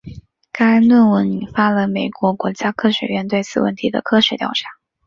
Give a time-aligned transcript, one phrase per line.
[0.51, 4.67] 该论文引发了美国国家科学院对此问题的科学调查。